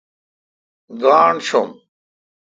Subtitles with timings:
[1.01, 1.69] گاݨڈ چوم۔